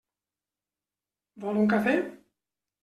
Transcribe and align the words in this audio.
Vol 1.45 1.61
un 1.67 1.71
cafè? 1.77 1.97